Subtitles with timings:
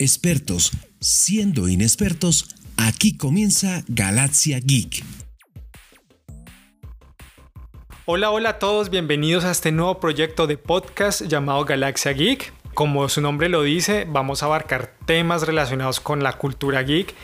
[0.00, 5.04] expertos siendo inexpertos, aquí comienza Galaxia Geek.
[8.06, 12.52] Hola, hola a todos, bienvenidos a este nuevo proyecto de podcast llamado Galaxia Geek.
[12.72, 17.14] Como su nombre lo dice, vamos a abarcar temas relacionados con la cultura geek,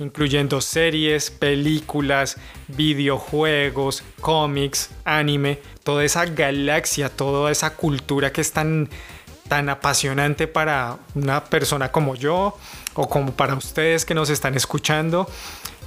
[0.00, 8.88] incluyendo series, películas, videojuegos, cómics, anime, toda esa galaxia, toda esa cultura que es tan,
[9.48, 12.56] tan apasionante para una persona como yo
[12.94, 15.28] o como para ustedes que nos están escuchando.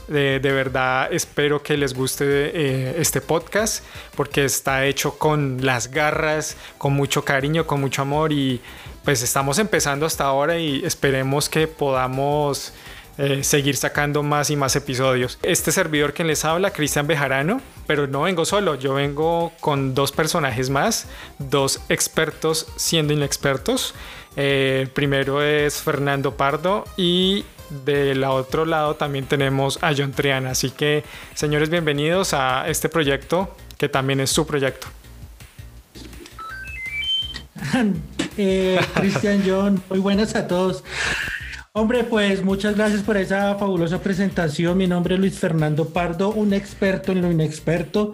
[0.08, 3.84] De, verdad espero que les guste eh, este podcast
[4.16, 8.60] porque está hecho con las garras, con mucho cariño, con mucho amor y
[9.04, 12.74] pues estamos empezando hasta ahora y esperemos que podamos
[13.22, 15.40] eh, seguir sacando más y más episodios.
[15.44, 20.14] Este servidor que les habla, Cristian Bejarano, pero no vengo solo, yo vengo con dos
[20.14, 21.06] personajes más,
[21.38, 23.94] dos expertos siendo inexpertos.
[24.38, 27.44] Eh, primero es Fernando Pardo y
[27.84, 30.52] del otro lado también tenemos a John Triana.
[30.52, 31.04] Así que,
[31.36, 34.88] señores, bienvenidos a este proyecto que también es su proyecto.
[38.42, 40.82] Eh, Cristian, John, muy buenas a todos.
[41.80, 44.78] Hombre, pues muchas gracias por esa fabulosa presentación.
[44.78, 48.12] Mi nombre es Luis Fernando Pardo, un experto en lo inexperto,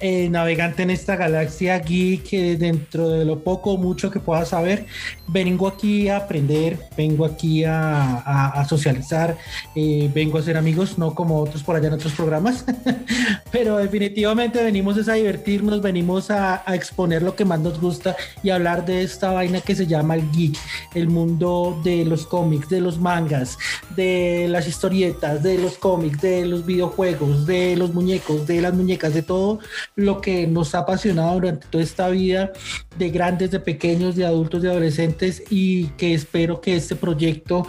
[0.00, 4.46] eh, navegante en esta galaxia geek, eh, dentro de lo poco o mucho que pueda
[4.46, 4.86] saber.
[5.28, 9.36] Vengo aquí a aprender, vengo aquí a, socializar,
[9.76, 12.64] eh, vengo a ser amigos, no como otros por allá en otros programas,
[13.52, 18.48] pero definitivamente venimos a divertirnos, venimos a, a exponer lo que más nos gusta y
[18.48, 20.56] hablar de esta vaina que se llama el geek,
[20.94, 23.58] el mundo de los cómics, de los mangas,
[23.94, 29.12] de las historietas, de los cómics, de los videojuegos, de los muñecos, de las muñecas,
[29.12, 29.58] de todo
[29.96, 32.52] lo que nos ha apasionado durante toda esta vida,
[32.96, 37.66] de grandes, de pequeños, de adultos, de adolescentes y que espero que este proyecto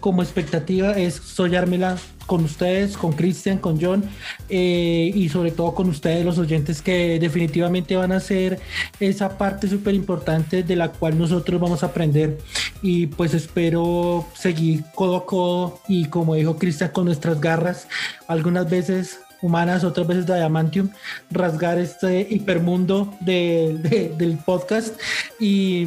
[0.00, 4.04] como expectativa es soñármela con ustedes, con Cristian, con John
[4.48, 8.60] eh, y sobre todo con ustedes, los oyentes que definitivamente van a ser
[9.00, 12.38] esa parte súper importante de la cual nosotros vamos a aprender
[12.82, 17.88] y pues espero seguir codo a codo y como dijo Cristian con nuestras garras,
[18.26, 20.90] algunas veces humanas, otras veces de Diamantium,
[21.30, 24.98] rasgar este hipermundo del podcast
[25.38, 25.86] y,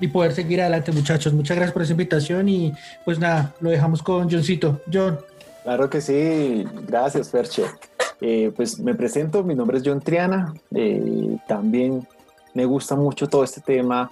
[0.00, 1.32] y, poder seguir adelante muchachos.
[1.32, 2.72] Muchas gracias por esa invitación y
[3.04, 4.82] pues nada, lo dejamos con Johncito.
[4.92, 5.18] John.
[5.68, 7.64] Claro que sí, gracias Ferche.
[8.22, 12.08] Eh, pues me presento, mi nombre es John Triana, eh, también
[12.54, 14.10] me gusta mucho todo este tema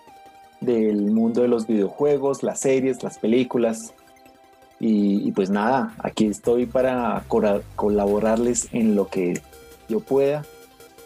[0.60, 3.94] del mundo de los videojuegos, las series, las películas.
[4.80, 9.40] Y, pues nada, aquí estoy para colaborarles en lo que
[9.88, 10.44] yo pueda,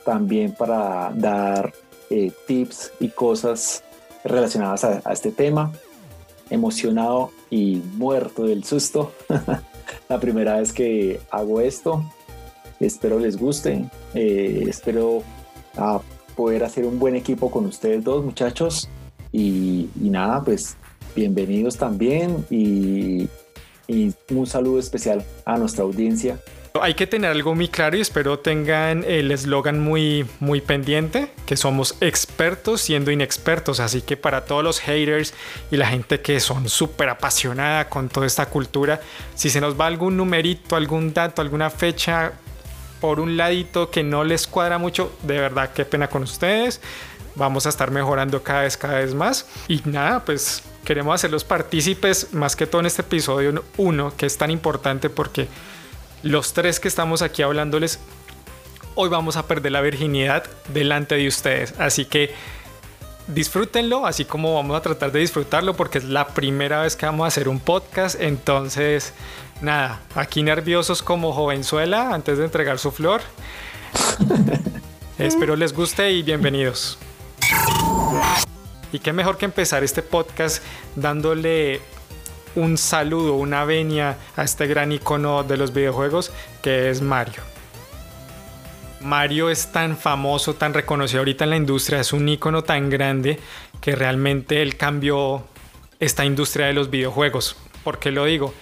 [0.04, 1.72] también para dar
[2.10, 3.84] eh, tips y cosas
[4.24, 5.70] relacionadas a, a este tema.
[6.50, 9.12] Emocionado y muerto del susto.
[10.08, 12.04] la primera vez que hago esto.
[12.78, 13.84] Espero les guste.
[14.14, 15.22] Eh, espero
[15.76, 16.00] ah,
[16.36, 18.88] poder hacer un buen equipo con ustedes dos muchachos.
[19.32, 20.76] Y, nada, pues
[21.14, 23.28] bienvenidos también y
[24.30, 26.38] un saludo especial a nuestra audiencia
[26.80, 31.56] hay que tener algo muy claro y espero tengan el eslogan muy, muy pendiente, que
[31.56, 33.80] somos expertos siendo inexpertos.
[33.80, 35.34] Así que para todos los haters
[35.70, 39.00] y la gente que son súper apasionada con toda esta cultura,
[39.34, 42.32] si se nos va algún numerito, algún dato, alguna fecha
[43.00, 46.80] por un ladito que no les cuadra mucho, de verdad qué pena con ustedes.
[47.34, 49.46] Vamos a estar mejorando cada vez, cada vez más.
[49.68, 54.36] Y nada, pues queremos hacerlos partícipes más que todo en este episodio 1, que es
[54.36, 55.48] tan importante porque
[56.22, 57.98] los tres que estamos aquí hablándoles,
[58.94, 61.74] hoy vamos a perder la virginidad delante de ustedes.
[61.78, 62.34] Así que
[63.26, 67.24] disfrútenlo, así como vamos a tratar de disfrutarlo, porque es la primera vez que vamos
[67.24, 68.20] a hacer un podcast.
[68.20, 69.12] Entonces,
[69.60, 73.22] nada, aquí nerviosos como jovenzuela antes de entregar su flor.
[75.18, 76.98] Espero les guste y bienvenidos.
[78.92, 80.62] Y qué mejor que empezar este podcast
[80.96, 81.80] dándole
[82.56, 86.32] un saludo, una venia a este gran icono de los videojuegos
[86.62, 87.42] que es Mario.
[89.00, 93.38] Mario es tan famoso, tan reconocido ahorita en la industria, es un icono tan grande
[93.80, 95.44] que realmente él cambió
[95.98, 97.56] esta industria de los videojuegos.
[97.82, 98.52] ¿Por qué lo digo?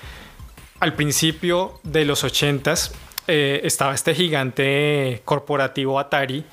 [0.78, 2.92] Al principio de los 80s
[3.26, 6.44] eh, estaba este gigante corporativo Atari,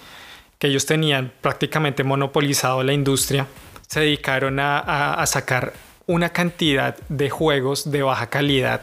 [0.58, 3.46] que ellos tenían prácticamente monopolizado la industria.
[3.88, 5.74] Se dedicaron a sacar
[6.08, 8.82] una cantidad de juegos de baja calidad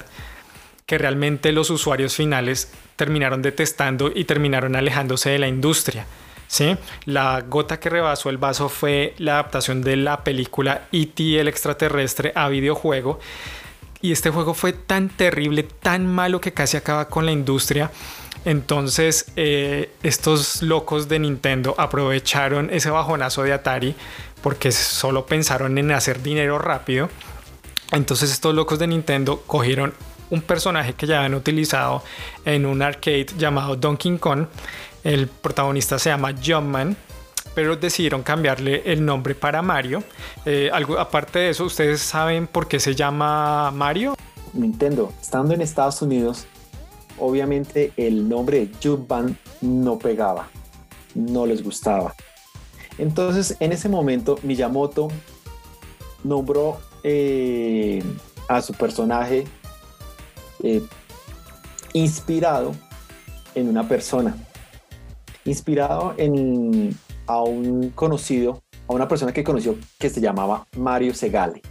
[0.86, 6.06] que realmente los usuarios finales terminaron detestando y terminaron alejándose de la industria.
[6.48, 6.76] ¿sí?
[7.06, 11.40] La gota que rebasó el vaso fue la adaptación de la película E.T.
[11.40, 13.20] el extraterrestre a videojuego
[14.02, 17.90] y este juego fue tan terrible, tan malo que casi acaba con la industria.
[18.44, 23.94] Entonces eh, estos locos de Nintendo aprovecharon ese bajonazo de Atari
[24.42, 27.08] porque solo pensaron en hacer dinero rápido.
[27.92, 29.94] Entonces estos locos de Nintendo cogieron
[30.30, 32.02] un personaje que ya habían utilizado
[32.44, 34.46] en un arcade llamado Donkey Kong.
[35.04, 36.96] El protagonista se llama Jumpman
[37.54, 40.02] pero decidieron cambiarle el nombre para Mario.
[40.44, 44.14] Eh, algo, aparte de eso, ¿ustedes saben por qué se llama Mario?
[44.52, 46.46] Nintendo, estando en Estados Unidos,
[47.18, 50.48] obviamente el nombre de Jumpman no pegaba,
[51.14, 52.14] no les gustaba.
[52.98, 55.08] Entonces, en ese momento, Miyamoto
[56.24, 58.02] nombró eh,
[58.48, 59.44] a su personaje
[60.62, 60.82] eh,
[61.92, 62.74] inspirado
[63.54, 64.36] en una persona,
[65.44, 66.96] inspirado en
[67.26, 71.62] a un conocido, a una persona que conoció que se llamaba Mario Segale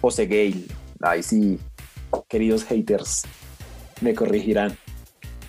[0.00, 0.66] o Segale.
[1.00, 1.58] Ahí sí,
[2.28, 3.24] queridos haters,
[4.00, 4.76] me corregirán.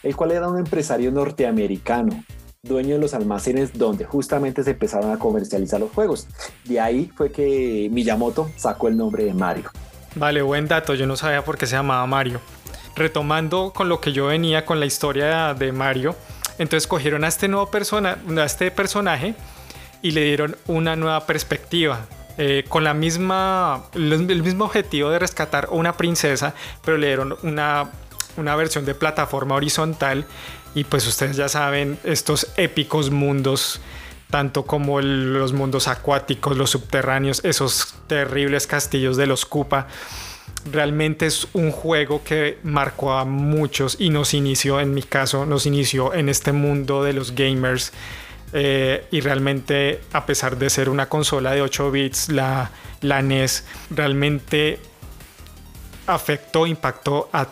[0.03, 2.23] El cual era un empresario norteamericano,
[2.63, 6.27] dueño de los almacenes donde justamente se empezaron a comercializar los juegos.
[6.63, 9.71] De ahí fue que Miyamoto sacó el nombre de Mario.
[10.13, 12.39] Vale, buen dato, yo no sabía por qué se llamaba Mario.
[12.95, 16.15] Retomando con lo que yo venía con la historia de Mario,
[16.59, 19.33] entonces cogieron a este nuevo persona, a este personaje
[20.03, 22.05] y le dieron una nueva perspectiva.
[22.37, 26.53] Eh, con la misma, el mismo objetivo de rescatar a una princesa,
[26.85, 27.89] pero le dieron una,
[28.37, 30.27] una versión de plataforma horizontal.
[30.75, 33.81] Y pues ustedes ya saben, estos épicos mundos
[34.29, 39.87] tanto como los mundos acuáticos, los subterráneos, esos terribles castillos de los Koopa
[40.71, 45.65] realmente es un juego que marcó a muchos y nos inició, en mi caso, nos
[45.65, 47.91] inició en este mundo de los gamers.
[48.53, 53.65] Eh, y realmente, a pesar de ser una consola de 8 bits, la, la NES
[53.89, 54.79] realmente
[56.05, 57.47] afectó, impactó a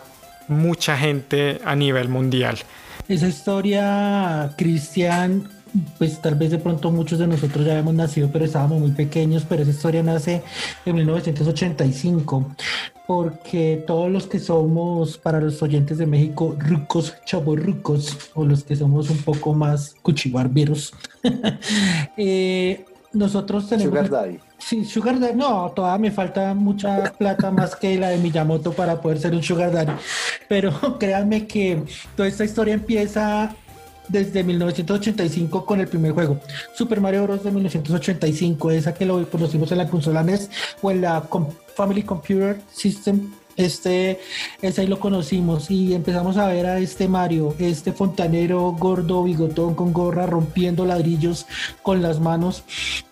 [0.50, 2.60] mucha gente a nivel mundial.
[3.10, 5.50] Esa historia, Cristian,
[5.98, 9.48] pues tal vez de pronto muchos de nosotros ya habíamos nacido, pero estábamos muy pequeños,
[9.50, 10.44] pero esa historia nace
[10.86, 12.56] en 1985,
[13.08, 18.76] porque todos los que somos, para los oyentes de México, rucos, chavorrucos, o los que
[18.76, 20.94] somos un poco más cuchibarberos,
[22.16, 24.08] eh, nosotros tenemos...
[24.60, 25.36] Sí, Sugar Daddy.
[25.36, 29.42] No, todavía me falta mucha plata más que la de Miyamoto para poder ser un
[29.42, 29.94] Sugar Daddy.
[30.48, 31.84] Pero créanme que
[32.16, 33.56] toda esta historia empieza
[34.10, 36.40] desde 1985 con el primer juego.
[36.74, 37.44] Super Mario Bros.
[37.44, 40.50] de 1985, esa que lo conocimos en la consola NES
[40.82, 41.24] o en la
[41.76, 43.32] Family Computer System.
[43.60, 44.22] Este,
[44.62, 49.76] ese ahí lo conocimos y empezamos a ver a este Mario, este fontanero gordo, bigotón
[49.76, 51.46] con gorra, rompiendo ladrillos
[51.84, 52.64] con las manos,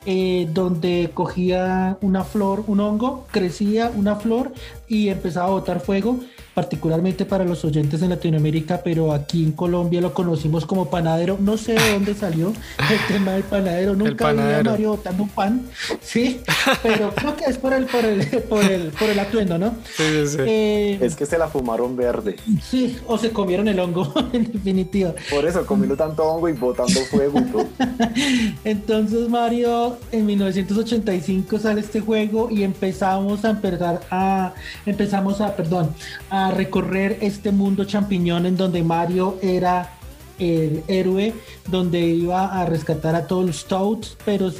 [0.05, 4.53] eh, donde cogía una flor, un hongo, crecía una flor
[4.87, 6.21] y empezaba a botar fuego
[6.57, 11.37] particularmente para los oyentes en Latinoamérica, pero aquí en Colombia lo conocimos como panadero.
[11.39, 12.47] No sé de dónde salió
[12.89, 13.95] el tema del panadero.
[13.95, 15.61] Nunca vi a Mario botando un pan,
[16.01, 16.41] sí,
[16.81, 19.75] pero creo que es por el, por el, por el, por el atuendo, ¿no?
[19.95, 20.37] Sí, sí, sí.
[20.39, 22.37] Eh, es que se la fumaron verde.
[22.63, 25.13] Sí, o se comieron el hongo, en definitiva.
[25.29, 27.67] Por eso, comiendo tanto hongo y botando fuego todo.
[28.63, 34.55] Entonces, Mario, en 1985 sale este juego y empezamos a empezar a,
[34.87, 35.93] empezamos a, perdón,
[36.31, 39.97] a recorrer este mundo champiñón en donde Mario era
[40.39, 41.33] el héroe
[41.69, 44.51] donde iba a rescatar a todos los Toads, pero,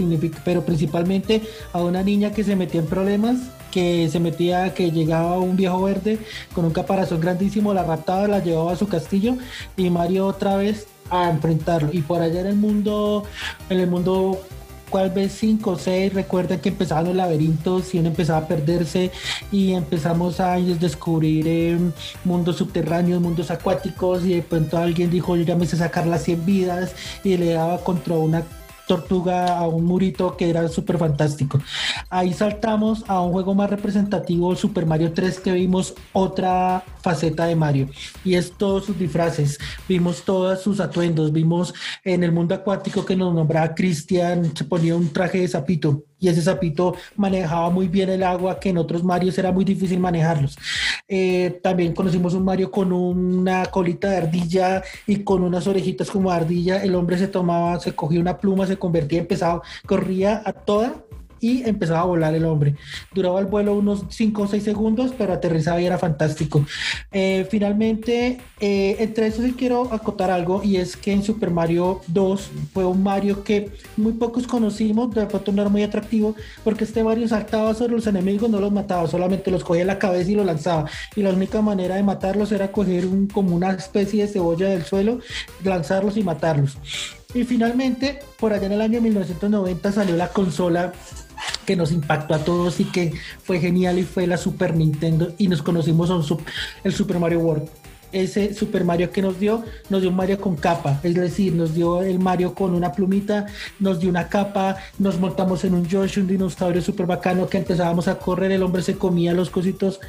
[0.44, 1.42] pero principalmente
[1.74, 3.38] a una niña que se metía en problemas,
[3.72, 6.20] que se metía, que llegaba un viejo verde
[6.54, 9.38] con un caparazón grandísimo, la raptaba, la llevaba a su castillo
[9.76, 11.90] y Mario otra vez a enfrentarlo.
[11.94, 13.24] Y por allá en el mundo,
[13.70, 14.42] en el mundo
[14.90, 19.12] cuál vez 5 o 6, recuerden que empezaban los laberintos y uno empezaba a perderse
[19.52, 21.92] y empezamos a descubrir em,
[22.24, 26.24] mundos subterráneos, mundos acuáticos y de pronto alguien dijo, yo ya me sé sacar las
[26.24, 28.44] 100 vidas y le daba contra una
[28.88, 31.60] tortuga a un murito que era súper fantástico.
[32.10, 37.56] Ahí saltamos a un juego más representativo, Super Mario 3, que vimos otra faceta de
[37.56, 37.90] Mario
[38.24, 39.60] y es todos sus disfraces.
[39.88, 44.96] Vimos todos sus atuendos, vimos en el mundo acuático que nos nombraba Cristian, se ponía
[44.96, 49.04] un traje de sapito y ese sapito manejaba muy bien el agua que en otros
[49.04, 50.58] Marios era muy difícil manejarlos.
[51.08, 56.32] Eh, también conocimos un Mario con una colita de ardilla y con unas orejitas como
[56.32, 56.84] ardilla.
[56.84, 60.96] El hombre se tomaba, se cogía una pluma, se convertía en pesado, corría a toda
[61.40, 62.76] y empezaba a volar el hombre.
[63.14, 66.66] Duraba el vuelo unos 5 o 6 segundos, pero aterrizaba y era fantástico.
[67.12, 72.02] Eh, finalmente, eh, entre eso sí quiero acotar algo y es que en Super Mario
[72.08, 76.84] 2 fue un Mario que muy pocos conocimos, de pronto no era muy atractivo, porque
[76.84, 80.32] este Mario saltaba sobre los enemigos, no los mataba, solamente los cogía en la cabeza
[80.32, 80.90] y los lanzaba.
[81.16, 84.84] Y la única manera de matarlos era coger un, como una especie de cebolla del
[84.84, 85.20] suelo,
[85.64, 86.78] lanzarlos y matarlos.
[87.34, 90.94] Y finalmente, por allá en el año 1990 salió la consola
[91.66, 95.50] que nos impactó a todos y que fue genial y fue la Super Nintendo y
[95.50, 96.10] nos conocimos
[96.84, 97.70] el Super Mario World
[98.12, 101.74] ese Super Mario que nos dio, nos dio un Mario con capa, es decir, nos
[101.74, 103.46] dio el Mario con una plumita,
[103.80, 108.08] nos dio una capa, nos montamos en un Yoshi, un dinosaurio súper bacano que empezábamos
[108.08, 110.00] a correr, el hombre se comía los cositos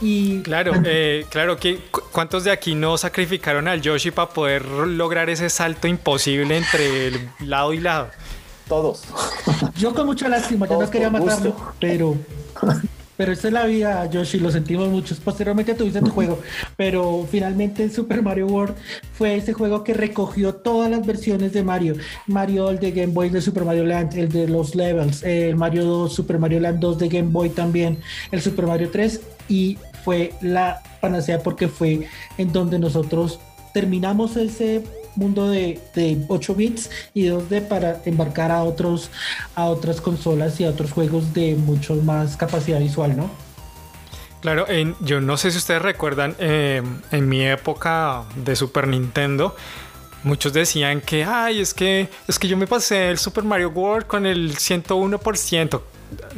[0.00, 0.40] y...
[0.42, 1.78] Claro, eh, claro, que
[2.12, 7.28] ¿cuántos de aquí no sacrificaron al Yoshi para poder lograr ese salto imposible entre el
[7.40, 8.08] lado y lado?
[8.68, 9.02] Todos.
[9.76, 12.16] Yo con mucha lástima, yo no quería matarlo, pero...
[13.16, 15.20] Pero esta es la vida, Yoshi, lo sentimos muchos.
[15.20, 16.40] Posteriormente tuviste tu juego,
[16.76, 18.74] pero finalmente Super Mario World
[19.12, 21.94] fue ese juego que recogió todas las versiones de Mario.
[22.26, 25.84] Mario el de Game Boy de Super Mario Land, el de los levels, el Mario
[25.84, 27.98] 2, Super Mario Land 2 de Game Boy también,
[28.32, 33.40] el Super Mario 3 y fue la panacea porque fue en donde nosotros
[33.72, 34.84] terminamos ese
[35.16, 35.80] mundo de,
[36.28, 39.10] 8 bits y 2D para embarcar a, otros,
[39.54, 43.30] a otras consolas y a otros juegos de mucho más capacidad visual, ¿no?
[44.40, 44.66] Claro,
[45.00, 49.56] yo no sé si ustedes recuerdan, eh, en mi época de Super Nintendo,
[50.22, 54.06] muchos decían que, ay, es que, es que yo me pasé el Super Mario World
[54.06, 55.80] con el 101%.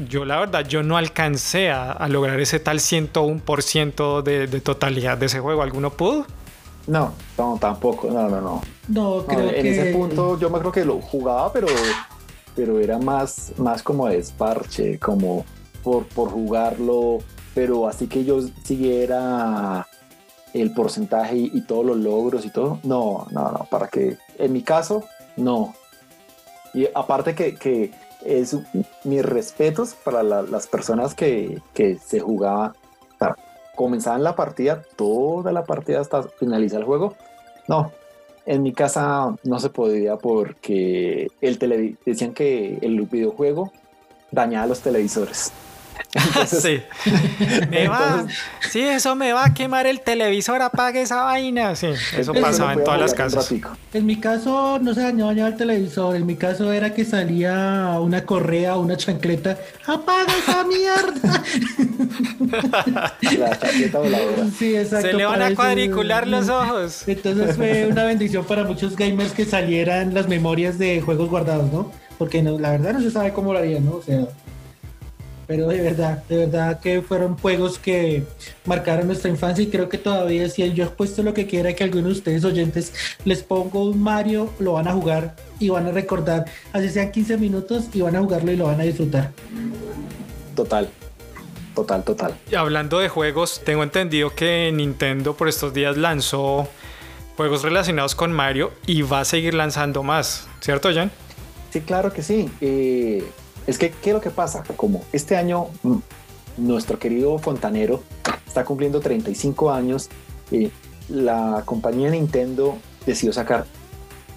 [0.09, 5.26] Yo la verdad, yo no alcancé a, lograr ese tal 101% de, de totalidad de
[5.26, 5.62] ese juego.
[5.62, 6.26] ¿Alguno pudo?
[6.87, 8.61] No, no, tampoco, no, no, no.
[8.88, 11.66] No, creo en ese punto yo me creo que lo jugaba, pero,
[12.55, 15.45] pero era más, más como de esparche, como
[15.83, 17.19] por, por jugarlo,
[17.55, 19.87] pero así que yo siguiera
[20.52, 22.78] el porcentaje y, todos los logros y todo.
[22.85, 25.05] No, no, no, para que, en mi caso,
[25.37, 25.75] no.
[26.73, 27.93] Y aparte que, que
[28.25, 28.57] es
[29.05, 32.75] mis respetos para las personas que, que se jugaba
[33.76, 37.14] comenzaban la partida, toda la partida hasta finalizar el juego.
[37.68, 37.92] No,
[38.45, 43.73] en mi casa no se podía porque el decían que el videojuego
[44.33, 45.52] dañaba los televisores.
[46.47, 46.83] sí.
[47.71, 48.26] Me va,
[48.71, 51.75] sí, eso me va a quemar el televisor, apague esa vaina.
[51.75, 53.53] Sí, eso pasaba en todas las casas.
[53.93, 58.25] En mi caso no se dañaba el televisor, en mi caso era que salía una
[58.25, 61.43] correa, una chancleta, apaga esa mierda.
[63.38, 64.47] La chancleta voladora.
[64.57, 65.09] Sí, exacto.
[65.09, 67.07] Se le van a cuadricular los ojos.
[67.07, 71.91] Entonces fue una bendición para muchos gamers que salieran las memorias de juegos guardados, ¿no?
[72.19, 73.97] Porque la verdad no se sabe cómo lo harían, ¿no?
[73.97, 74.26] O sea,
[75.47, 78.25] pero de verdad, de verdad que fueron juegos que
[78.65, 81.85] marcaron nuestra infancia y creo que todavía si yo he puesto lo que quiera que
[81.85, 82.93] alguno de ustedes oyentes
[83.25, 87.37] les pongo un Mario, lo van a jugar y van a recordar, así sean 15
[87.38, 89.33] minutos y van a jugarlo y lo van a disfrutar.
[90.55, 90.88] Total,
[91.75, 92.35] total, total.
[92.50, 96.69] Y hablando de juegos, tengo entendido que Nintendo por estos días lanzó
[97.37, 101.11] juegos relacionados con Mario y va a seguir lanzando más, ¿cierto, Jan?
[101.71, 102.50] Sí, claro que sí.
[102.61, 103.25] Eh,
[103.67, 104.63] es que, ¿qué es lo que pasa?
[104.77, 105.97] Como este año mm,
[106.59, 108.03] nuestro querido fontanero
[108.47, 110.09] está cumpliendo 35 años,
[110.51, 110.71] y
[111.09, 113.67] la compañía Nintendo decidió sacar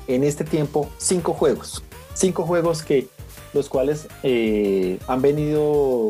[0.08, 1.84] en este tiempo cinco juegos.
[2.14, 3.08] Cinco juegos que
[3.54, 6.10] los cuales eh, han venido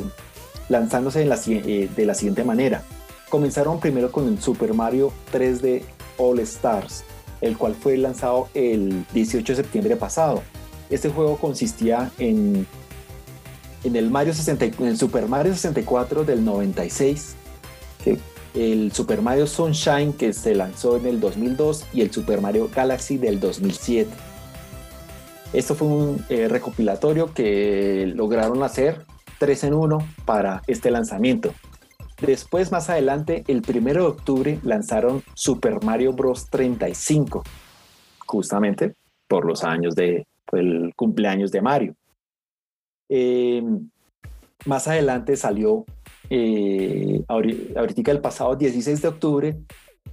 [0.69, 2.83] lanzándose eh, de la siguiente manera.
[3.29, 5.83] Comenzaron primero con el Super Mario 3D
[6.17, 7.03] All Stars,
[7.41, 10.41] el cual fue lanzado el 18 de septiembre pasado.
[10.89, 12.65] Este juego consistía en
[13.83, 17.35] en el, Mario 60, en el Super Mario 64 del 96,
[18.55, 23.17] el Super Mario Sunshine que se lanzó en el 2002 y el Super Mario Galaxy
[23.17, 24.09] del 2007.
[25.53, 29.05] Esto fue un eh, recopilatorio que lograron hacer
[29.39, 31.53] 3 en 1 para este lanzamiento.
[32.21, 36.49] Después, más adelante, el 1 de octubre lanzaron Super Mario Bros.
[36.49, 37.43] 35,
[38.25, 38.93] justamente
[39.27, 41.95] por los años de el cumpleaños de Mario.
[43.09, 43.63] Eh,
[44.65, 45.85] más adelante salió,
[46.29, 49.57] eh, ahorita el pasado 16 de octubre,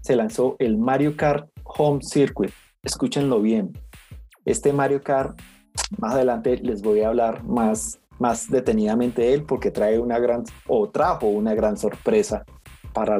[0.00, 2.50] se lanzó el Mario Kart Home Circuit.
[2.82, 3.72] Escúchenlo bien.
[4.44, 5.38] Este Mario Kart,
[5.98, 10.44] más adelante les voy a hablar más, más detenidamente de él porque trae una gran,
[10.68, 12.44] o trajo una gran sorpresa
[12.92, 13.18] para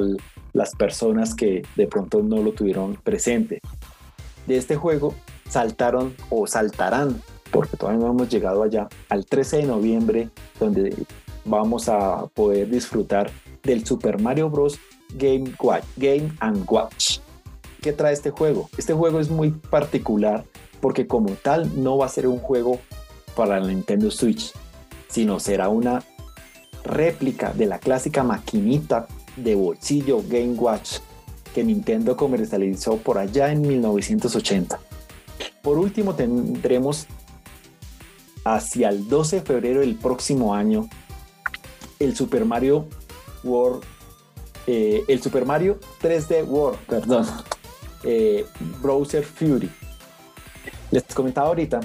[0.52, 3.60] las personas que de pronto no lo tuvieron presente.
[4.46, 5.14] De este juego
[5.48, 7.20] saltaron o saltarán
[7.66, 10.30] porque todavía no hemos llegado allá, al 13 de noviembre
[10.60, 10.94] donde
[11.44, 13.30] vamos a poder disfrutar
[13.62, 14.78] del Super Mario Bros.
[15.14, 17.18] Game, Watch, Game and Watch.
[17.80, 18.68] ¿Qué trae este juego?
[18.76, 20.44] Este juego es muy particular
[20.80, 22.80] porque como tal no va a ser un juego
[23.36, 24.52] para la Nintendo Switch,
[25.08, 26.02] sino será una
[26.84, 29.06] réplica de la clásica maquinita
[29.36, 30.98] de bolsillo Game Watch
[31.54, 34.78] que Nintendo comercializó por allá en 1980.
[35.62, 37.06] Por último tendremos
[38.46, 40.88] hacia el 12 de febrero del próximo año
[41.98, 42.86] el Super Mario
[43.42, 43.82] World,
[44.66, 47.26] eh, el Super Mario 3D World, perdón,
[48.04, 48.46] eh,
[48.80, 49.68] Browser Fury.
[50.90, 51.80] Les comentaba ahorita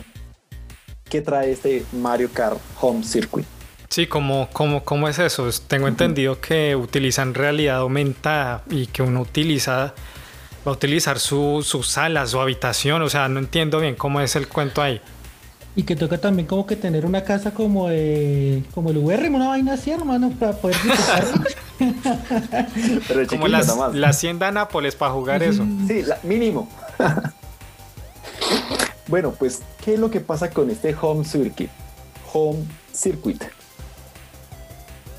[1.09, 3.45] que trae este Mario Kart Home Circuit.
[3.89, 5.49] Sí, ¿cómo, cómo, cómo es eso?
[5.67, 9.93] Tengo entendido que utilizan realidad aumentada y que uno utiliza
[10.65, 14.35] va a utilizar su, su sala, su habitación, o sea, no entiendo bien cómo es
[14.35, 15.01] el cuento ahí.
[15.75, 17.87] Y que toca también como que tener una casa como
[18.73, 20.75] como el VR, una vaina así, hermano, para poder
[23.07, 23.63] Pero como la,
[23.93, 25.65] la, hacienda Nápoles para jugar eso.
[25.87, 26.67] Sí, mínimo.
[29.07, 31.69] bueno, pues, ¿qué es lo que pasa con este Home Circuit?
[32.33, 33.41] Home Circuit.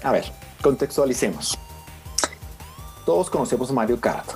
[0.02, 0.24] A ver,
[0.60, 1.58] contextualicemos.
[3.06, 4.28] Todos conocemos Mario Kart.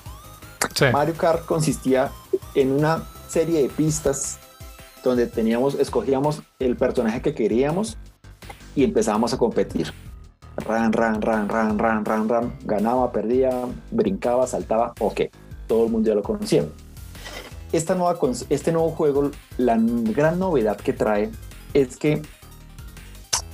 [0.92, 2.10] Mario Kart consistía
[2.54, 4.38] en una serie de pistas
[5.08, 7.96] donde teníamos, escogíamos el personaje que queríamos
[8.74, 9.92] y empezábamos a competir.
[10.56, 12.58] Ran, ran, ran, ran, ran, ran, ran.
[12.64, 13.50] Ganaba, perdía,
[13.90, 14.94] brincaba, saltaba.
[15.00, 15.22] Ok,
[15.66, 16.64] todo el mundo ya lo conocía.
[17.72, 21.30] Esta nueva, este nuevo juego, la gran novedad que trae
[21.74, 22.22] es que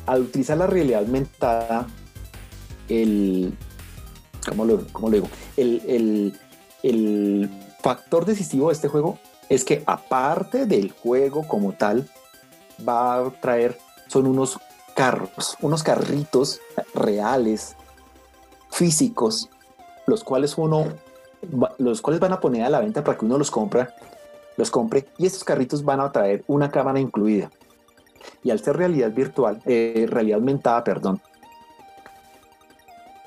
[0.07, 1.87] al utilizar la realidad aumentada,
[2.89, 3.55] el,
[4.49, 5.29] ¿cómo lo, cómo lo digo?
[5.57, 6.39] El, el,
[6.83, 7.51] el
[7.83, 9.19] factor decisivo de este juego
[9.55, 12.09] es que aparte del juego como tal,
[12.89, 13.79] va a traer,
[14.09, 14.59] son unos
[14.97, 16.59] carros, unos carritos
[16.95, 17.77] reales,
[18.71, 19.51] físicos,
[20.07, 20.87] los cuales uno,
[21.79, 23.95] los cuales van a poner a la venta para que uno los compra,
[24.57, 27.51] los compre, y estos carritos van a traer una cámara incluida.
[28.43, 31.21] Y al ser realidad virtual, eh, realidad aumentada, perdón,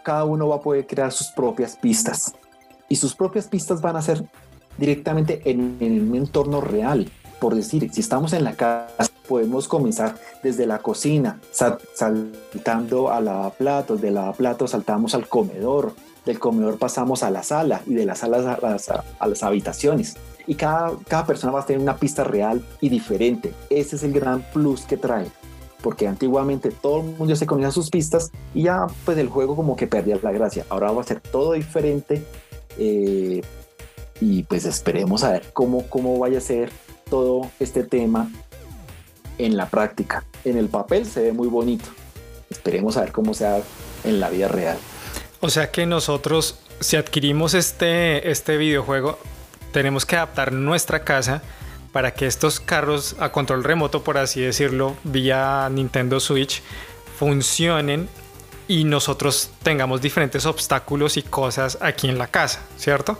[0.01, 2.33] cada uno va a poder crear sus propias pistas.
[2.89, 4.23] Y sus propias pistas van a ser
[4.77, 7.09] directamente en, un entorno real.
[7.39, 14.01] Por decir, si estamos en la casa, podemos comenzar desde la cocina, saltando a lavaplatos,
[14.01, 15.93] de lavaplatos saltamos al comedor,
[16.25, 18.57] del comedor pasamos a la sala y de la sala
[19.19, 20.15] a las, habitaciones.
[20.47, 23.53] Y cada, cada persona va a tener una pista real y diferente.
[23.69, 25.27] Ese es el gran plus que trae.
[25.81, 29.75] Porque antiguamente todo el mundo se conocía sus pistas y ya pues el juego como
[29.75, 30.65] que perdía la gracia.
[30.69, 32.23] Ahora va a ser todo diferente.
[32.77, 33.43] Eh,
[34.19, 36.71] y pues esperemos a ver cómo, cómo vaya a ser
[37.09, 38.29] todo este tema
[39.37, 40.23] en la práctica.
[40.43, 41.85] En el papel se ve muy bonito.
[42.49, 43.45] Esperemos a ver cómo se
[44.03, 44.77] en la vida real.
[45.41, 49.17] O sea que nosotros, si adquirimos este, este videojuego,
[49.71, 51.41] tenemos que adaptar nuestra casa
[51.91, 56.61] para que estos carros a control remoto, por así decirlo, vía Nintendo Switch,
[57.17, 58.09] funcionen
[58.67, 63.17] y nosotros tengamos diferentes obstáculos y cosas aquí en la casa, ¿cierto?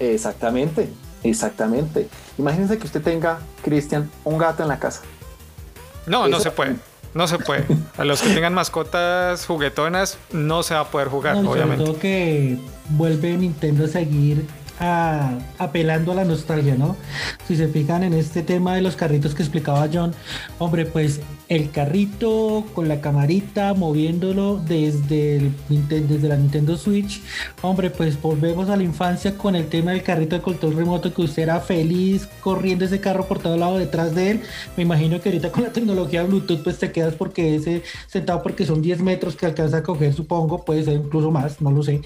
[0.00, 0.88] Exactamente,
[1.22, 2.08] exactamente.
[2.38, 5.02] Imagínense que usted tenga, Cristian, un gato en la casa.
[6.06, 6.76] No, no se puede.
[7.14, 7.66] No se puede.
[7.96, 11.94] A los que tengan mascotas juguetonas no se va a poder jugar, obviamente.
[11.96, 12.58] que
[12.90, 14.46] vuelve Nintendo a seguir
[15.58, 16.96] apelando a la nostalgia, ¿no?
[17.48, 20.12] Si se fijan en este tema de los carritos que explicaba John,
[20.58, 25.52] hombre, pues el carrito con la camarita moviéndolo desde, el,
[25.88, 27.22] desde la Nintendo Switch.
[27.62, 31.22] Hombre, pues volvemos a la infancia con el tema del carrito de control remoto que
[31.22, 34.40] usted era feliz corriendo ese carro por todo lado detrás de él.
[34.76, 38.66] Me imagino que ahorita con la tecnología Bluetooth pues te quedas porque ese sentado porque
[38.66, 42.02] son 10 metros que alcanza a coger, supongo, puede ser incluso más, no lo sé.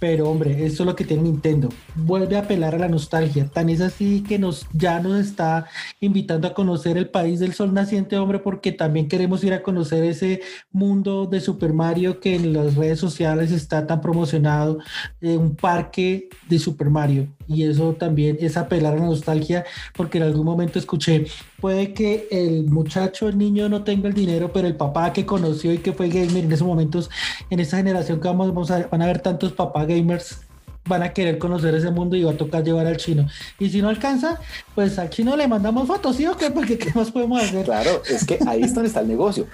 [0.00, 1.68] Pero hombre, eso es lo que tiene Nintendo.
[1.94, 3.46] Vuelve a apelar a la nostalgia.
[3.46, 5.66] Tan es así que nos ya nos está
[6.00, 10.04] invitando a conocer el país del sol naciente, hombre, porque también queremos ir a conocer
[10.04, 14.78] ese mundo de Super Mario que en las redes sociales está tan promocionado,
[15.20, 17.28] eh, un parque de Super Mario.
[17.46, 19.64] Y eso también es apelar a la nostalgia,
[19.94, 21.26] porque en algún momento escuché,
[21.60, 25.72] puede que el muchacho, el niño no tenga el dinero, pero el papá que conoció
[25.72, 27.10] y que fue gamer en esos momentos,
[27.50, 30.47] en esa generación que vamos, vamos van a ver tantos papás gamers
[30.88, 33.26] van a querer conocer ese mundo y va a tocar llevar al chino.
[33.58, 34.40] Y si no alcanza,
[34.74, 36.50] pues al chino le mandamos fotos, ¿sí o qué?
[36.54, 37.64] Porque ¿qué más podemos hacer?
[37.64, 39.46] Claro, es que ahí es donde está el negocio.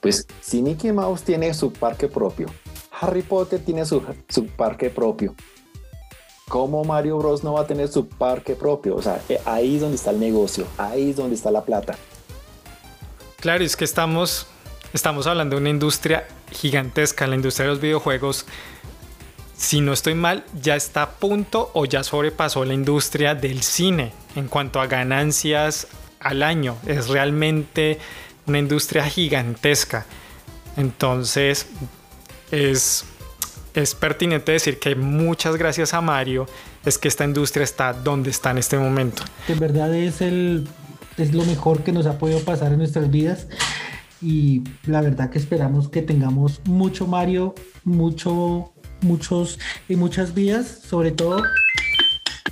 [0.00, 2.46] Pues si Mickey Mouse tiene su parque propio,
[3.00, 5.34] Harry Potter tiene su, su parque propio,
[6.48, 8.96] ¿cómo Mario Bros no va a tener su parque propio?
[8.96, 11.96] O sea, eh, ahí es donde está el negocio, ahí es donde está la plata.
[13.40, 14.46] Claro, es que estamos
[14.92, 18.46] estamos hablando de una industria gigantesca, la industria de los videojuegos.
[19.56, 24.12] Si no estoy mal, ya está a punto o ya sobrepasó la industria del cine
[24.34, 25.86] en cuanto a ganancias
[26.20, 26.76] al año.
[26.86, 27.98] Es realmente
[28.46, 30.04] una industria gigantesca.
[30.76, 31.66] Entonces,
[32.50, 33.04] es,
[33.74, 36.46] es pertinente decir que muchas gracias a Mario
[36.84, 39.22] es que esta industria está donde está en este momento.
[39.48, 40.68] En verdad es, el,
[41.16, 43.48] es lo mejor que nos ha podido pasar en nuestras vidas
[44.22, 51.10] y la verdad que esperamos que tengamos mucho Mario, mucho, muchos y muchas vidas, sobre
[51.10, 51.42] todo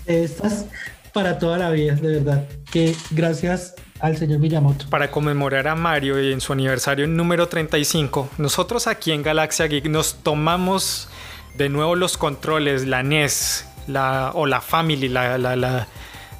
[0.07, 0.67] estas
[1.13, 2.49] para toda la vida, de verdad.
[2.71, 4.87] Que gracias al señor Miyamoto.
[4.91, 9.87] Para conmemorar a Mario y en su aniversario número 35, nosotros aquí en Galaxia Geek
[9.87, 11.09] nos tomamos
[11.57, 15.87] de nuevo los controles, la NES la, o la Family, la, la, la,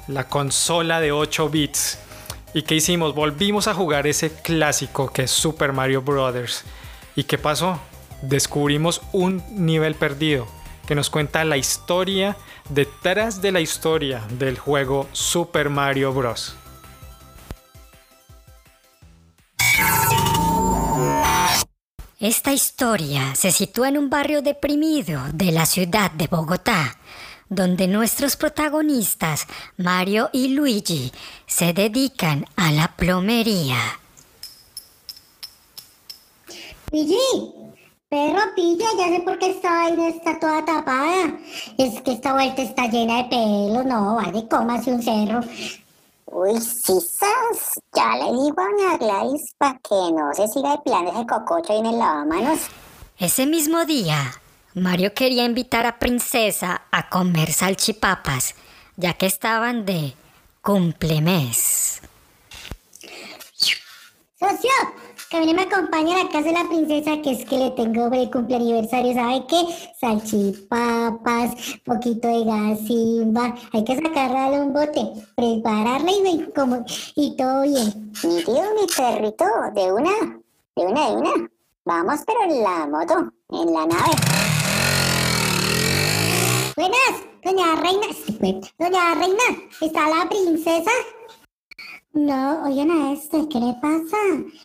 [0.07, 1.99] la consola de 8 bits.
[2.53, 3.13] ¿Y qué hicimos?
[3.13, 6.63] Volvimos a jugar ese clásico que es Super Mario Bros.
[7.15, 7.79] ¿Y qué pasó?
[8.27, 10.47] Descubrimos un nivel perdido
[10.87, 12.35] que nos cuenta la historia
[12.69, 16.55] detrás de la historia del juego Super Mario Bros.
[22.19, 26.97] Esta historia se sitúa en un barrio deprimido de la ciudad de Bogotá,
[27.49, 29.45] donde nuestros protagonistas,
[29.77, 31.11] Mario y Luigi,
[31.45, 33.77] se dedican a la plomería.
[36.91, 37.64] Luigi,
[38.15, 41.37] perro pilla, ya sé por qué esta vaina está toda tapada.
[41.77, 45.41] Es que esta vuelta está llena de pelo, no, vale, cómase un cerro.
[46.27, 51.25] Uy, sisas, ya le digo a doña Gladys para que no se siga depilando ese
[51.27, 52.59] cococho ahí en el lavamanos.
[53.17, 54.41] Ese mismo día,
[54.73, 58.55] Mario quería invitar a Princesa a comer salchipapas,
[58.95, 60.13] ya que estaban de
[60.61, 62.01] cumplemes.
[64.39, 64.71] Socio,
[65.39, 68.55] mí me acompaña la casa de la princesa, que es que le tengo de cumple
[68.55, 69.65] aniversario, ¿sabe qué?
[69.99, 75.01] Salchipapas, poquito de gasimba, hay que sacarla de un bote,
[75.35, 78.11] prepararla y, como, y todo bien.
[78.23, 80.11] Mi tío, mi perrito, de una,
[80.75, 81.49] de una, de una.
[81.85, 84.11] Vamos, pero en la moto, en la nave.
[86.75, 88.07] Buenas, doña Reina.
[88.77, 89.43] Doña Reina,
[89.81, 90.91] ¿está la princesa?
[92.15, 94.15] No, oigan a este, ¿qué le pasa?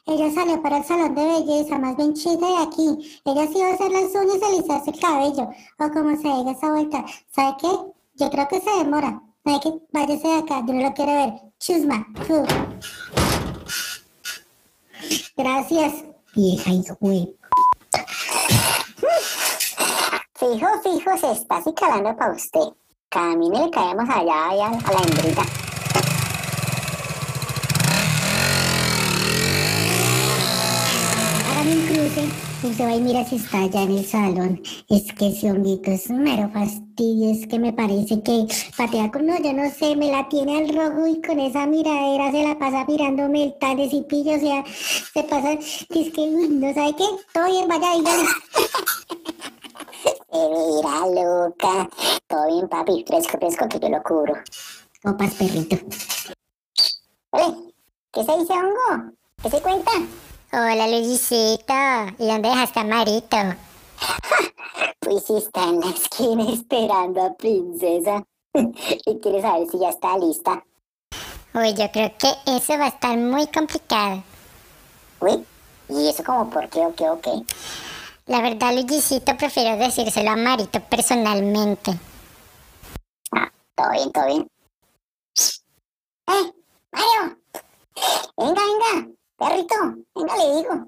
[0.06, 3.20] Ella salió para el salón de belleza, más bien chica de aquí.
[3.24, 6.52] Ella sí va a hacer las uñas y alisarse el cabello, o como se diga
[6.52, 7.04] esa vuelta.
[7.34, 7.68] ¿Sabe qué?
[8.14, 9.20] Yo creo que se demora.
[9.44, 9.72] ¿Sabe qué?
[9.92, 11.32] Váyase de acá, yo no lo quiero ver.
[11.58, 12.06] Chusma.
[15.36, 16.04] Gracias,
[16.36, 17.34] vieja de
[20.34, 22.60] Fijo, fijo, se está así calando para usted.
[23.08, 25.69] Camine y le caemos allá, allá a la hembrita.
[32.62, 34.62] Usted va y mira si está allá en el salón.
[34.90, 37.30] Es que ese honguito es un mero fastidio.
[37.30, 38.46] Es que me parece que
[38.76, 42.30] patea con, no, yo no sé, me la tiene al rojo y con esa miradera
[42.30, 44.34] se la pasa mirándome el tal de cipillo.
[44.34, 47.04] O sea, se pasa, es que, no sabe qué.
[47.32, 48.24] Todo bien, vaya, dígale.
[50.32, 51.88] Mira, loca.
[52.28, 53.04] Todo bien, papi.
[53.06, 54.34] Fresco, fresco, que yo lo cubro.
[55.02, 55.78] Copas, perrito.
[58.12, 59.12] ¿qué se dice, hongo?
[59.42, 59.92] ¿Qué se cuenta?
[60.52, 61.74] Hola, Luisito.
[62.18, 63.36] ¿Y dónde dejaste a Marito?
[64.98, 68.24] Pues está en la esquina esperando a Princesa.
[68.54, 70.64] y quiere saber si ya está lista.
[71.54, 74.22] Uy, yo creo que eso va a estar muy complicado.
[75.20, 75.44] Uy,
[75.88, 77.30] ¿y eso como por qué o qué o qué?
[78.26, 81.92] La verdad, Luisito, prefiero decírselo a Marito personalmente.
[83.32, 84.46] Ah, todo bien, todo bien.
[86.28, 86.52] ¡Eh!
[86.92, 87.38] ¡Mario!
[88.36, 89.74] Venga, venga, perrito,
[90.14, 90.86] venga, le digo.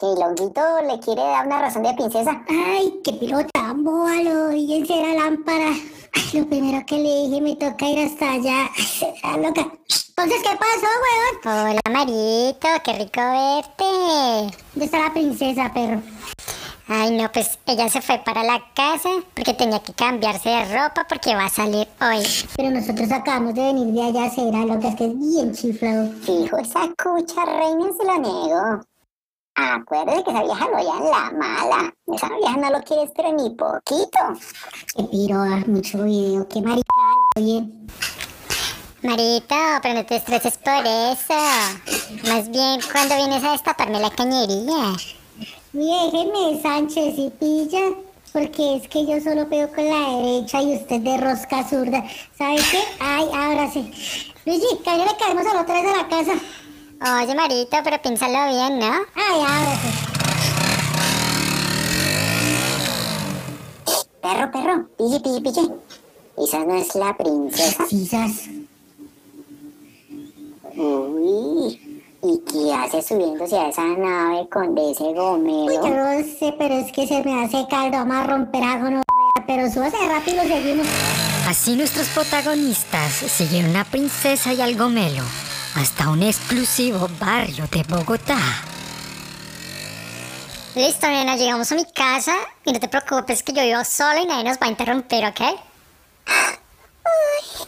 [0.00, 2.42] Que Longuito le quiere dar una razón de princesa.
[2.48, 5.70] Ay, qué pilota, bóbalo, fíjense la lámpara.
[6.14, 8.70] Ay, lo primero que le dije, me toca ir hasta allá.
[9.22, 9.72] Ay, loca.
[10.08, 11.70] Entonces, ¿qué pasó, weón?
[11.70, 14.56] Hola, Marito, qué rico verte.
[14.72, 16.00] ¿Dónde está la princesa, perro?
[16.90, 21.06] Ay, no, pues ella se fue para la casa porque tenía que cambiarse de ropa
[21.06, 22.26] porque va a salir hoy.
[22.56, 26.10] Pero nosotros acabamos de venir de allá, será lo que es que es bien chiflado.
[26.22, 28.80] Fijo, esa cucha reina se lo niego.
[29.54, 31.94] Acuérdate que esa vieja lo ya en la mala.
[32.06, 34.18] Esa vieja no lo quieres, pero ni poquito.
[34.96, 36.88] Qué piro, mucho video, qué marica,
[37.36, 37.64] oye.
[39.02, 41.34] Marito, pero no te estreses por eso.
[42.28, 44.96] Más bien, cuando vienes a destaparme la cañería?
[45.72, 47.90] Déjeme, Sánchez y pilla,
[48.32, 52.04] porque es que yo solo pego con la derecha y usted de rosca zurda.
[52.38, 52.78] ¿Sabe qué?
[52.98, 53.90] Ay, ahora sí.
[54.46, 56.32] Luigi, le caemos a la otra vez a la casa.
[57.22, 58.92] Oye, Marito, pero piénsalo bien, ¿no?
[59.14, 60.08] Ay, ábrete.
[64.22, 65.68] Perro, perro, pille, pille, pille.
[66.38, 67.84] Esa no es la princesa.
[67.88, 68.48] Quizás.
[70.76, 71.87] Uy,
[72.22, 75.88] ¿y qué hace subiéndose a esa nave con de ese Uy, yo gomelo?
[75.88, 79.02] no sé, pero es que se me hace caldo, vamos a romper algo, no
[79.46, 80.86] pero súbase rápido, seguimos.
[81.48, 85.22] Así nuestros protagonistas siguieron a Princesa y al Gomelo
[85.74, 88.38] hasta un exclusivo barrio de Bogotá.
[90.74, 94.26] Listo, nena, llegamos a mi casa y no te preocupes que yo vivo sola y
[94.26, 95.40] nadie nos va a interrumpir, ¿ok?
[96.26, 97.66] Ay,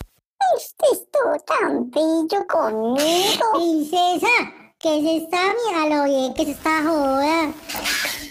[0.57, 3.53] este estuvo tan bello conmigo.
[3.55, 4.29] Princesa,
[4.79, 5.97] ¿qué es esta mía?
[5.97, 7.53] Lo bien que es esta joda.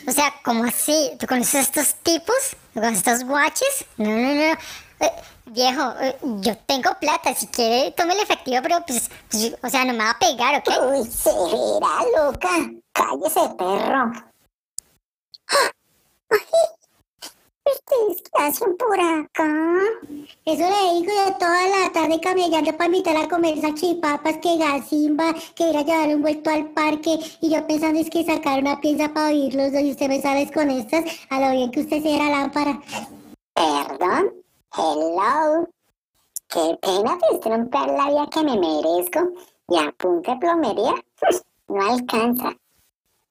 [0.07, 1.11] O sea, ¿cómo así?
[1.19, 2.35] ¿Tú conoces a estos tipos?
[2.73, 3.85] ¿Tú conoces a estos guaches?
[3.97, 4.57] No, no, no.
[5.01, 5.11] Eh,
[5.45, 7.33] viejo, eh, yo tengo plata.
[7.35, 10.55] Si quiere, tome el efectivo, pero pues, pues, o sea, no me va a pegar,
[10.55, 10.69] ¿ok?
[10.91, 12.49] Uy, severa, loca.
[12.93, 14.11] Cállese, perro.
[17.73, 19.79] ¿Ustedes qué hacen por acá?
[20.45, 25.33] Eso le digo yo toda la tarde camellando para invitar a comer salchipapas, que gazimba,
[25.55, 27.19] que ir a llevar un vuelto al parque.
[27.41, 30.69] Y yo pensando es que sacar una pieza para oírlos y usted me sales con
[30.69, 32.81] estas, a lo bien que usted se era lámpara.
[33.53, 34.33] Perdón.
[34.75, 35.67] Hello.
[36.47, 39.33] Qué pena destromper la vida que me merezco.
[39.67, 40.95] Y a punta de plomería,
[41.67, 42.55] no alcanza.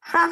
[0.01, 0.31] Ja,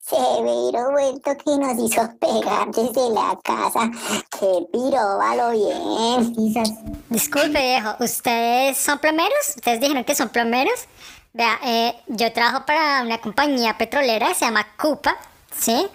[0.00, 3.90] severo vuelto que nos hizo pegar desde la casa.
[4.38, 6.34] Qué piróbalo bien.
[6.34, 6.70] Quizás.
[7.08, 9.54] Disculpe, viejo, ¿ustedes son plomeros?
[9.56, 10.86] ¿Ustedes dijeron que son plomeros?
[11.32, 15.16] Vea, eh, yo trabajo para una compañía petrolera, se llama Cupa,
[15.56, 15.86] ¿sí?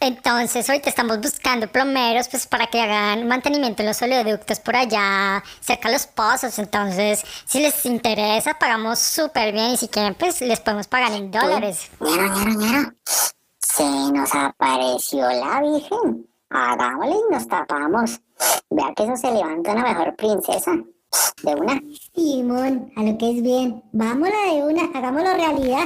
[0.00, 5.42] Entonces, ahorita estamos buscando plomeros pues para que hagan mantenimiento en los oleoductos por allá,
[5.60, 6.58] cerca de los pozos.
[6.58, 11.30] Entonces, si les interesa, pagamos súper bien y si quieren, pues les podemos pagar en
[11.30, 11.90] dólares.
[12.00, 12.92] Ñero, ñero, ñero.
[13.78, 16.26] Se nos apareció la Virgen.
[16.50, 18.20] Hagámosle y nos tapamos.
[18.70, 20.72] Vea que eso se levanta una mejor princesa.
[21.44, 21.80] De una.
[22.12, 23.84] Simón, a lo que es bien.
[23.92, 25.84] Vámonos de una, hagámoslo realidad.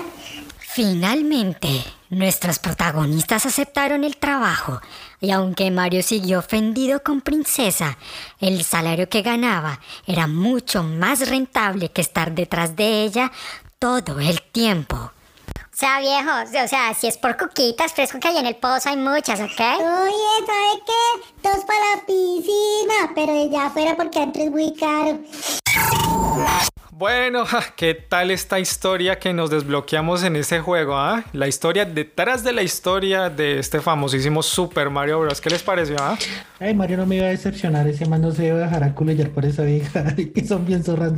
[0.59, 4.81] Finalmente, nuestros protagonistas aceptaron el trabajo
[5.20, 7.98] y aunque Mario siguió ofendido con Princesa,
[8.40, 13.33] el salario que ganaba era mucho más rentable que estar detrás de ella
[13.78, 15.12] todo el tiempo.
[15.83, 18.88] O sea, viejo, o sea, si es por cuquitas, fresco que hay en el pozo
[18.88, 19.59] hay muchas, ¿ok?
[19.59, 21.33] Oye, ¿sabe qué?
[21.42, 25.18] Dos para la piscina, pero de allá afuera porque antes es muy caro.
[26.92, 27.42] Bueno,
[27.77, 30.95] ¿qué tal esta historia que nos desbloqueamos en ese juego?
[30.97, 31.25] ah?
[31.33, 35.40] La historia detrás de la historia de este famosísimo Super Mario Bros.
[35.40, 35.97] ¿Qué les pareció?
[35.99, 36.16] ah?
[36.61, 38.95] Ay, Mario no me iba a decepcionar, ese man no se iba a dejar a
[38.95, 41.12] culillar por esa vieja, que son bien zorras.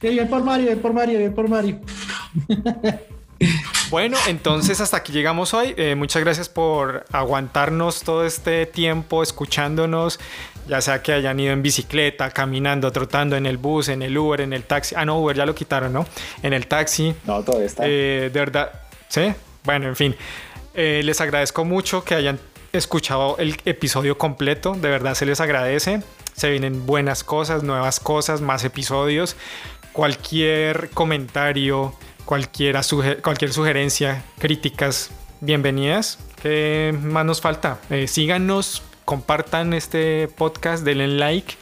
[0.00, 1.78] bien por Mario, bien por Mario, bien por Mario.
[3.90, 5.74] Bueno, entonces hasta aquí llegamos hoy.
[5.76, 10.18] Eh, muchas gracias por aguantarnos todo este tiempo escuchándonos,
[10.68, 14.40] ya sea que hayan ido en bicicleta, caminando, trotando en el bus, en el Uber,
[14.40, 14.94] en el taxi.
[14.96, 16.06] Ah, no, Uber ya lo quitaron, ¿no?
[16.42, 17.14] En el taxi.
[17.26, 17.82] No, todavía está.
[17.86, 18.72] Eh, de verdad,
[19.08, 19.34] ¿sí?
[19.64, 20.16] Bueno, en fin.
[20.74, 22.38] Eh, les agradezco mucho que hayan
[22.72, 24.72] escuchado el episodio completo.
[24.72, 26.02] De verdad se les agradece.
[26.34, 29.36] Se vienen buenas cosas, nuevas cosas, más episodios.
[29.92, 32.82] Cualquier comentario, cualquiera
[33.22, 36.18] cualquier sugerencia, críticas, bienvenidas.
[36.40, 37.78] ¿Qué más nos falta?
[37.90, 41.54] Eh, síganos, compartan este podcast, denle like.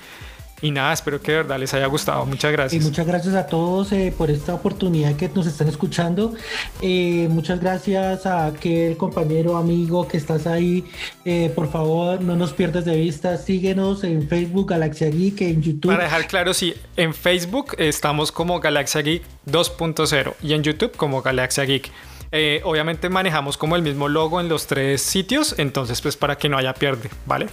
[0.63, 2.27] Y nada, espero que de verdad les haya gustado.
[2.27, 2.85] Muchas Y gracias.
[2.85, 6.35] muchas gracias a todos eh, por esta oportunidad que nos están escuchando.
[6.83, 10.85] Eh, muchas gracias a aquel compañero, amigo que estás ahí.
[11.25, 13.37] Eh, por favor, no nos pierdas de vista.
[13.39, 15.93] Síguenos en Facebook, Galaxia Geek, en YouTube.
[15.93, 21.23] Para dejar claro, sí, en Facebook estamos como Galaxia Geek 2.0 y en YouTube como
[21.23, 21.91] Galaxia Geek.
[22.33, 26.49] Eh, obviamente manejamos como el mismo logo en los tres sitios, entonces pues para que
[26.49, 27.49] no haya pierde, ¿vale?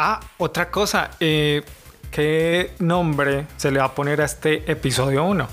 [0.00, 1.64] Ah, otra cosa, eh,
[2.12, 5.44] ¿qué nombre se le va a poner a este episodio 1?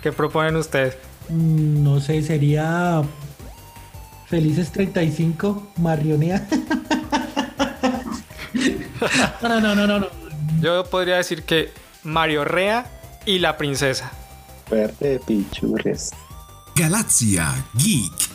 [0.00, 0.96] ¿Qué proponen ustedes?
[1.30, 3.02] Mm, No sé, sería
[4.28, 6.46] Felices 35, Marionea.
[9.42, 10.06] no, no, no, no, no.
[10.60, 11.72] Yo podría decir que
[12.04, 12.86] Mario Rea
[13.26, 14.12] y la princesa.
[14.70, 16.12] Verde pichurres.
[16.76, 18.33] Galaxia Geek.